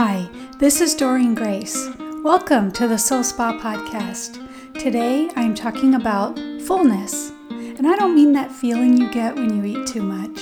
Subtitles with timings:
[0.00, 1.88] Hi, this is Doreen Grace.
[2.22, 4.38] Welcome to the Soul Spa Podcast.
[4.78, 6.38] Today I'm talking about
[6.68, 7.32] fullness.
[7.50, 10.38] And I don't mean that feeling you get when you eat too much.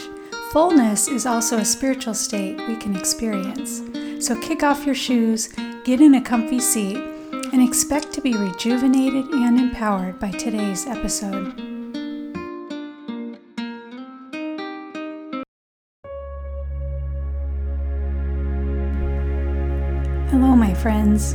[0.53, 3.81] Fullness is also a spiritual state we can experience.
[4.23, 5.49] So kick off your shoes,
[5.85, 11.66] get in a comfy seat, and expect to be rejuvenated and empowered by today's episode.
[20.87, 21.35] Friends.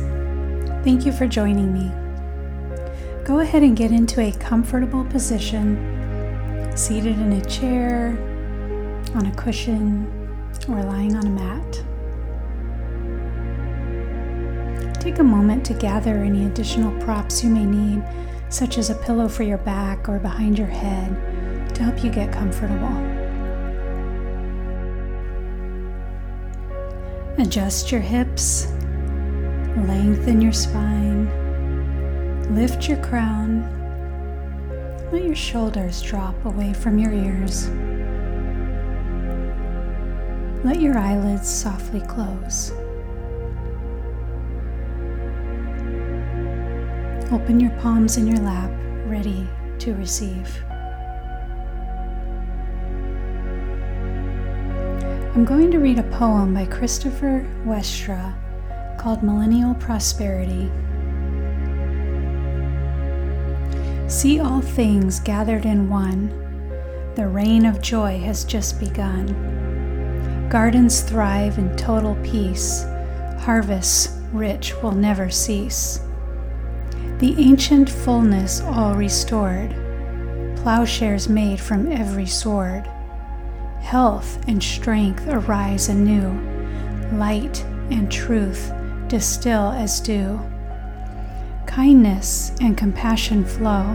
[0.82, 1.92] Thank you for joining me.
[3.22, 5.76] Go ahead and get into a comfortable position,
[6.74, 8.16] seated in a chair,
[9.14, 10.06] on a cushion,
[10.70, 11.82] or lying on a mat.
[14.98, 18.02] Take a moment to gather any additional props you may need,
[18.48, 22.32] such as a pillow for your back or behind your head, to help you get
[22.32, 22.96] comfortable.
[27.36, 28.72] Adjust your hips
[29.76, 31.28] Lengthen your spine.
[32.54, 33.68] Lift your crown.
[35.10, 37.70] Let your shoulders drop away from your ears.
[40.62, 42.72] Let your eyelids softly close.
[47.32, 48.70] Open your palms in your lap,
[49.06, 50.62] ready to receive.
[55.34, 58.34] I'm going to read a poem by Christopher Westra
[59.02, 60.70] called Millennial Prosperity.
[64.08, 66.28] See all things gathered in one.
[67.16, 70.46] The reign of joy has just begun.
[70.48, 72.84] Gardens thrive in total peace.
[73.40, 75.98] Harvests rich will never cease.
[77.18, 79.74] The ancient fullness all restored.
[80.58, 82.86] Plowshares made from every sword.
[83.80, 86.30] Health and strength arise anew.
[87.18, 88.72] Light and truth
[89.12, 90.40] distill as dew.
[91.66, 93.94] Kindness and compassion flow.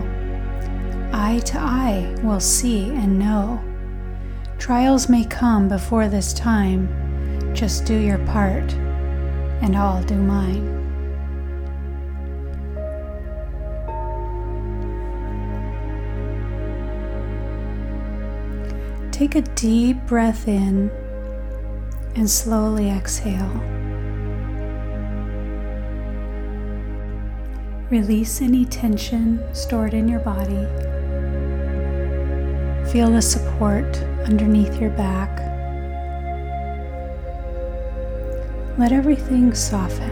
[1.12, 3.60] Eye to eye will see and know.
[4.58, 6.86] Trials may come before this time.
[7.52, 8.72] Just do your part,
[9.60, 10.76] and I'll do mine.
[19.10, 20.92] Take a deep breath in
[22.14, 23.87] and slowly exhale.
[27.90, 30.66] Release any tension stored in your body.
[32.92, 35.38] Feel the support underneath your back.
[38.76, 40.10] Let everything soften.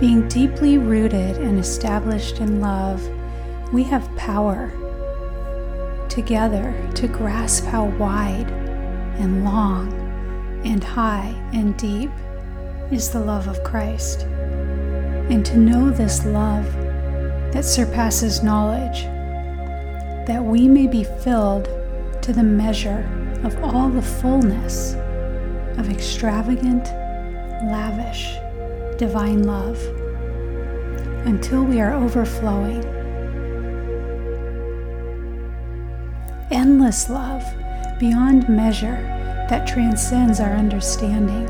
[0.00, 3.08] Being deeply rooted and established in love,
[3.72, 4.72] we have power
[6.08, 8.59] together to grasp how wide
[9.20, 9.92] and long
[10.64, 12.10] and high and deep
[12.90, 14.22] is the love of Christ.
[14.22, 16.64] And to know this love
[17.52, 19.02] that surpasses knowledge,
[20.26, 21.68] that we may be filled
[22.22, 23.08] to the measure
[23.44, 24.94] of all the fullness
[25.78, 26.84] of extravagant,
[27.70, 28.34] lavish,
[28.98, 29.78] divine love,
[31.26, 32.84] until we are overflowing.
[36.50, 37.44] Endless love
[38.00, 38.96] beyond measure
[39.50, 41.46] that transcends our understanding.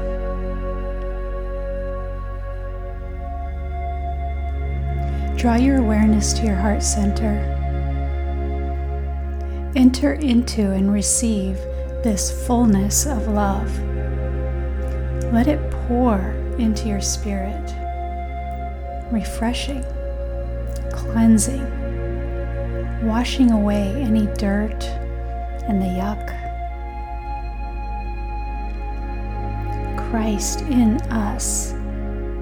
[5.37, 7.39] Draw your awareness to your heart center.
[9.77, 11.55] Enter into and receive
[12.03, 13.71] this fullness of love.
[15.33, 16.19] Let it pour
[16.59, 17.73] into your spirit,
[19.13, 19.85] refreshing,
[20.93, 21.65] cleansing,
[23.07, 24.85] washing away any dirt
[25.69, 26.40] and the yuck.
[30.11, 31.71] Christ in us,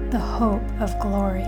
[0.09, 1.43] the hope of glory.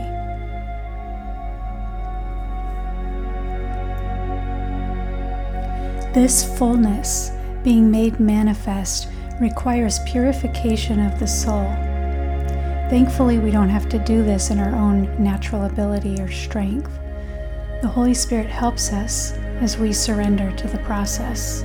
[6.13, 7.31] This fullness,
[7.63, 9.07] being made manifest,
[9.39, 11.65] requires purification of the soul.
[12.91, 16.91] Thankfully, we don't have to do this in our own natural ability or strength.
[17.81, 21.63] The Holy Spirit helps us as we surrender to the process.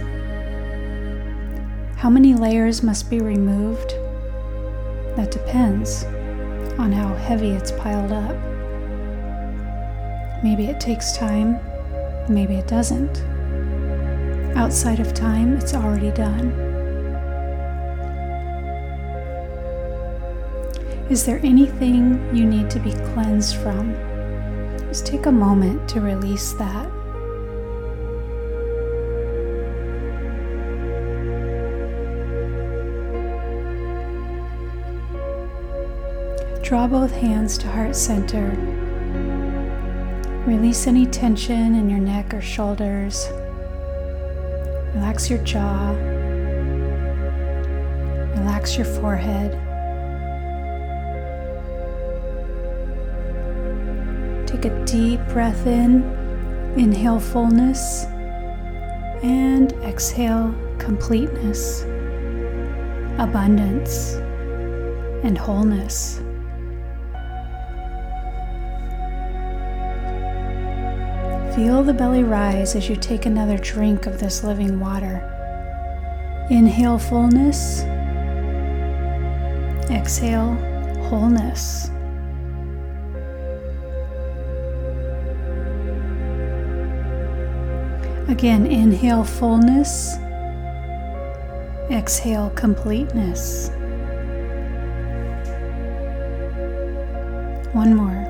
[1.98, 3.92] How many layers must be removed?
[5.16, 6.04] That depends
[6.78, 8.36] on how heavy it's piled up.
[10.44, 11.58] Maybe it takes time,
[12.28, 13.22] maybe it doesn't.
[14.56, 16.50] Outside of time, it's already done.
[21.08, 23.94] Is there anything you need to be cleansed from?
[24.88, 26.90] Just take a moment to release that.
[36.66, 38.50] Draw both hands to heart center.
[40.44, 43.28] Release any tension in your neck or shoulders.
[44.92, 45.90] Relax your jaw.
[48.40, 49.52] Relax your forehead.
[54.48, 56.02] Take a deep breath in.
[56.76, 58.06] Inhale fullness
[59.22, 61.82] and exhale completeness,
[63.20, 64.14] abundance,
[65.22, 66.22] and wholeness.
[71.56, 75.22] Feel the belly rise as you take another drink of this living water.
[76.50, 77.80] Inhale fullness,
[79.90, 80.52] exhale
[81.08, 81.88] wholeness.
[88.28, 90.18] Again, inhale fullness,
[91.90, 93.70] exhale completeness.
[97.72, 98.26] One more.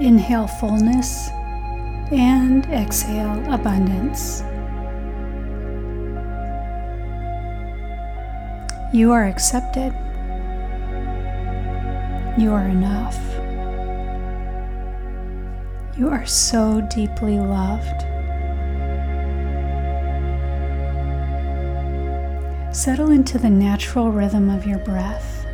[0.00, 1.30] Inhale fullness
[2.10, 4.42] and exhale abundance.
[8.92, 9.92] You are accepted.
[12.40, 13.18] You are enough.
[15.98, 18.02] You are so deeply loved.
[22.74, 25.44] Settle into the natural rhythm of your breath.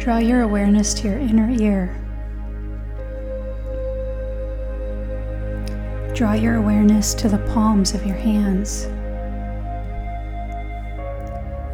[0.00, 1.99] Draw your awareness to your inner ear.
[6.20, 8.88] Draw your awareness to the palms of your hands.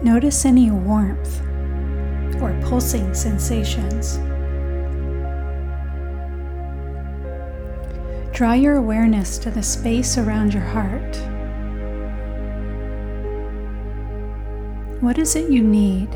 [0.05, 1.41] Notice any warmth
[2.41, 4.19] or pulsing sensations.
[8.33, 11.17] Draw your awareness to the space around your heart.
[15.03, 16.13] What is it you need?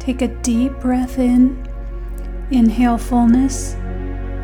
[0.00, 1.65] Take a deep breath in
[2.50, 3.74] Inhale fullness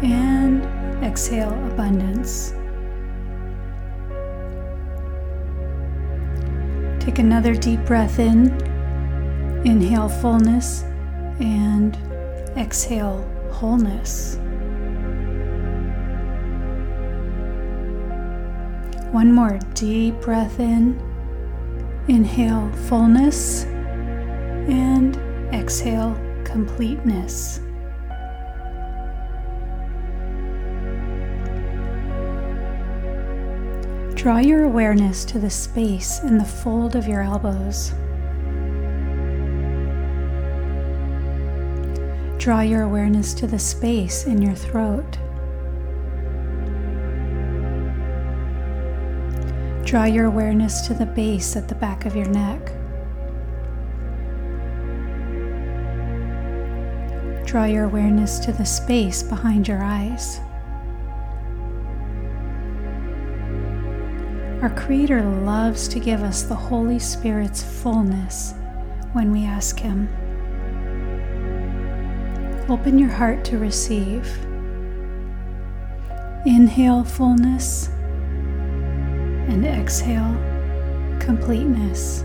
[0.03, 0.65] and
[1.05, 2.53] exhale abundance.
[6.99, 8.51] Take another deep breath in.
[9.65, 10.83] Inhale fullness
[11.39, 11.97] and
[12.57, 13.23] exhale
[13.53, 14.37] wholeness.
[19.13, 21.01] One more deep breath in.
[22.09, 23.63] Inhale fullness
[24.67, 25.17] and
[25.55, 27.61] exhale completeness.
[34.23, 37.89] Draw your awareness to the space in the fold of your elbows.
[42.39, 45.19] Draw your awareness to the space in your throat.
[49.85, 52.65] Draw your awareness to the base at the back of your neck.
[57.45, 60.39] Draw your awareness to the space behind your eyes.
[64.63, 68.55] Our Creator loves to give us the Holy Spirit's fullness
[69.13, 70.09] when we ask Him.
[72.69, 74.25] Open your heart to receive.
[76.47, 77.89] Inhale fullness
[79.49, 80.33] and exhale
[81.19, 82.23] completeness.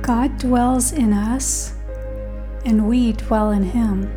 [0.00, 1.74] God dwells in us
[2.64, 4.10] and we dwell in Him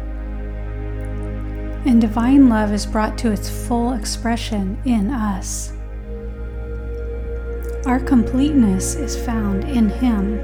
[1.86, 5.74] and divine love is brought to its full expression in us.
[7.86, 10.40] Our completeness is found in Him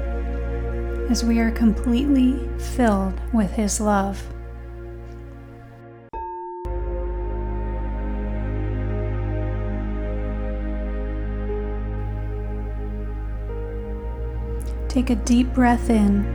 [1.10, 4.22] as we are completely filled with His love.
[14.88, 16.26] Take a deep breath in.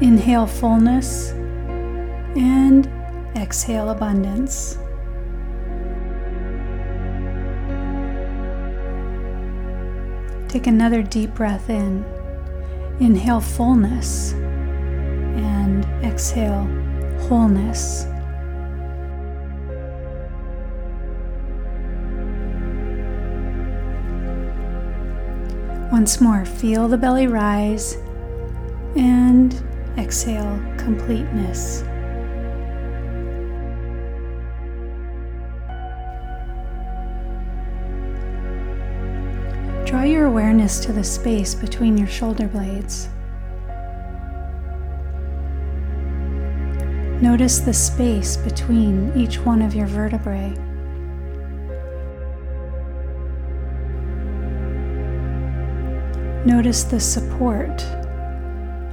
[0.00, 1.32] Inhale fullness
[2.36, 2.88] and
[3.36, 4.78] Exhale abundance.
[10.48, 12.04] Take another deep breath in.
[12.98, 16.64] Inhale fullness and exhale
[17.20, 18.06] wholeness.
[25.92, 27.96] Once more, feel the belly rise
[28.96, 29.62] and
[29.98, 31.84] exhale completeness.
[39.90, 43.08] Draw your awareness to the space between your shoulder blades.
[47.20, 50.50] Notice the space between each one of your vertebrae.
[56.46, 57.82] Notice the support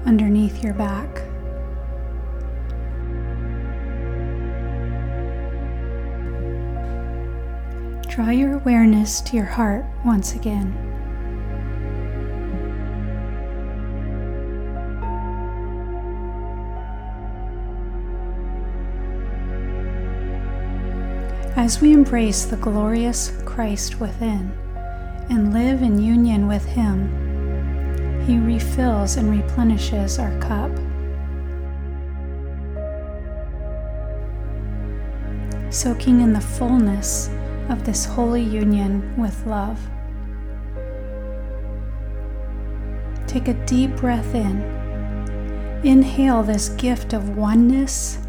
[0.08, 1.22] underneath your back.
[8.10, 10.87] Draw your awareness to your heart once again.
[21.58, 24.52] As we embrace the glorious Christ within
[25.32, 30.70] and live in union with Him, He refills and replenishes our cup.
[35.74, 37.32] Soaking in the fullness
[37.70, 39.80] of this holy union with love.
[43.26, 44.62] Take a deep breath in.
[45.84, 48.20] Inhale this gift of oneness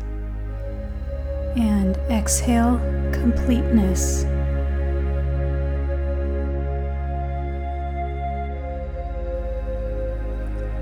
[1.57, 2.81] and exhale
[3.21, 4.25] completeness.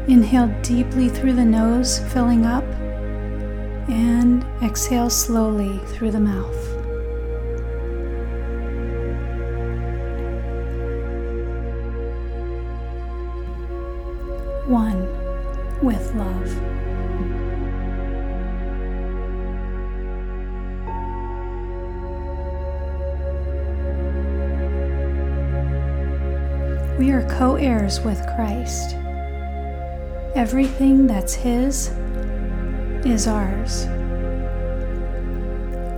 [0.08, 2.64] Inhale deeply through the nose, filling up,
[3.88, 6.75] and exhale slowly through the mouth.
[27.36, 28.96] Co heirs with Christ.
[30.34, 31.88] Everything that's His
[33.04, 33.86] is ours.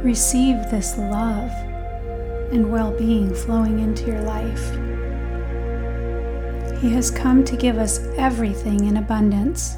[0.04, 1.52] Receive this love
[2.50, 4.64] and well being flowing into your life.
[6.80, 9.76] He has come to give us everything in abundance,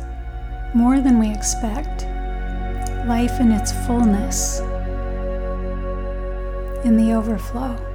[0.72, 2.04] more than we expect,
[3.06, 4.60] life in its fullness,
[6.86, 7.89] in the overflow.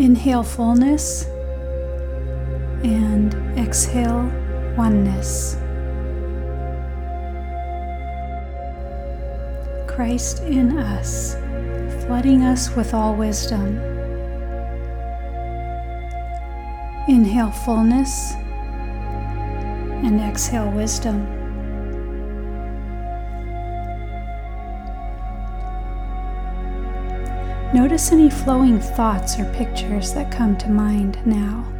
[0.00, 1.26] Inhale fullness
[2.82, 4.22] and exhale
[4.74, 5.56] oneness.
[9.86, 11.34] Christ in us,
[12.06, 13.76] flooding us with all wisdom.
[17.06, 18.32] Inhale fullness
[20.02, 21.39] and exhale wisdom.
[27.72, 31.79] Notice any flowing thoughts or pictures that come to mind now.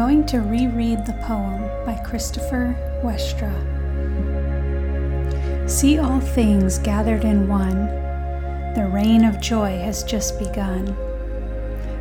[0.00, 3.52] Going to reread the poem by Christopher Westra.
[5.68, 7.84] See all things gathered in one.
[8.74, 10.96] The reign of joy has just begun.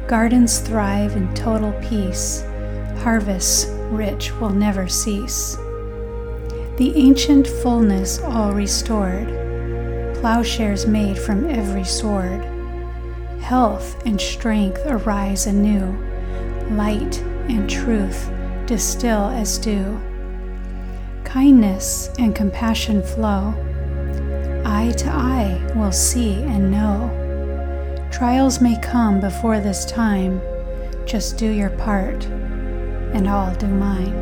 [0.08, 2.44] Gardens thrive in total peace.
[3.00, 5.58] Harvests rich will never cease.
[6.78, 9.28] The ancient fullness all restored.
[10.22, 12.46] Plowshares made from every sword.
[13.42, 15.98] Health and strength arise anew.
[16.78, 18.32] Light and truth
[18.66, 20.00] distill as dew.
[21.24, 23.54] Kindness and compassion flow.
[24.66, 28.08] Eye to eye will see and know.
[28.12, 30.42] Trials may come before this time.
[31.06, 34.14] Just do your part, and I'll do mine.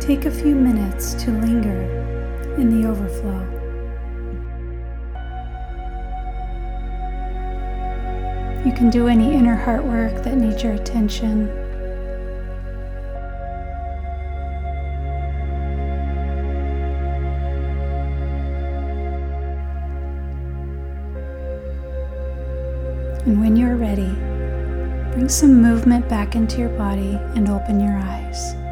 [0.00, 3.55] Take a few minutes to linger in the overflow.
[8.76, 11.48] Can do any inner heart work that needs your attention.
[23.24, 24.12] And when you're ready,
[25.12, 28.65] bring some movement back into your body and open your eyes.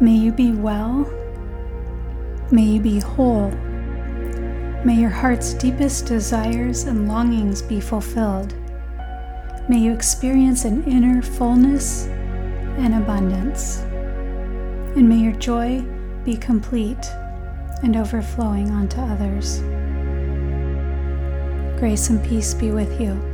[0.00, 1.06] May you be well.
[2.50, 3.50] May you be whole.
[4.82, 8.54] May your heart's deepest desires and longings be fulfilled.
[9.68, 12.06] May you experience an inner fullness
[12.78, 13.80] and abundance.
[14.96, 15.82] And may your joy
[16.24, 17.06] be complete
[17.82, 19.60] and overflowing onto others.
[21.78, 23.29] Grace and peace be with you.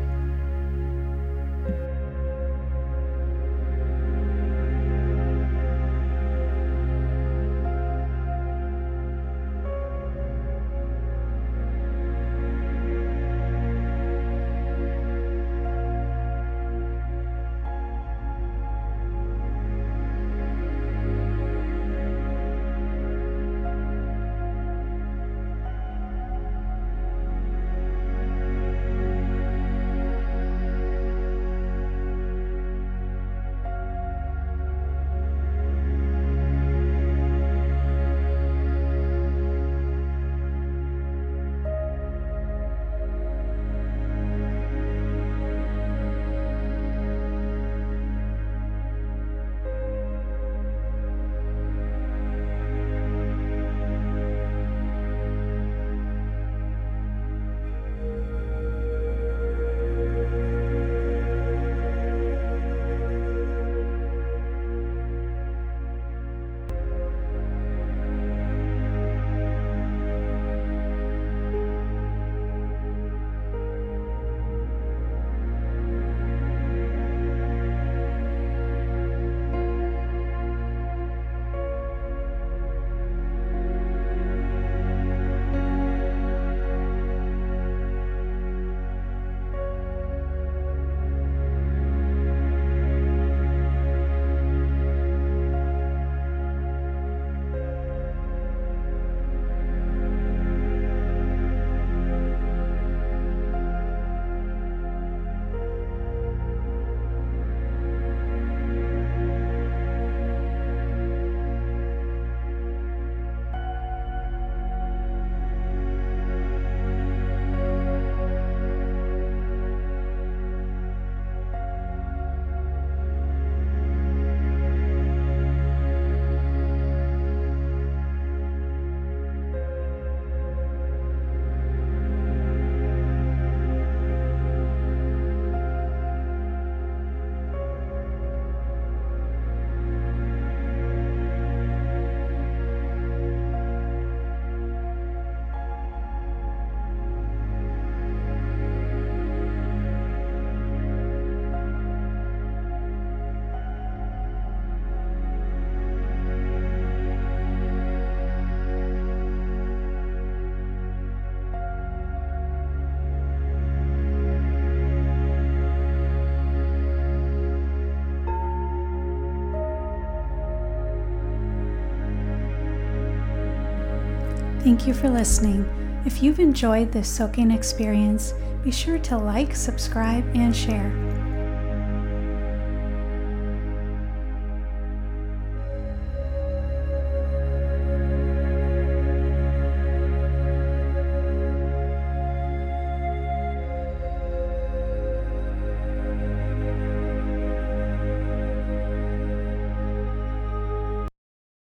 [174.66, 175.64] Thank you for listening.
[176.04, 181.05] If you've enjoyed this soaking experience, be sure to like, subscribe, and share.